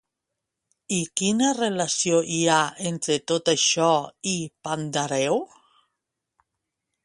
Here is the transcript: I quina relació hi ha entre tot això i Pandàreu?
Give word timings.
I 0.95 1.01
quina 1.21 1.49
relació 1.57 2.21
hi 2.37 2.41
ha 2.53 2.57
entre 2.93 3.19
tot 3.33 3.53
això 3.55 3.93
i 4.35 4.37
Pandàreu? 4.69 5.41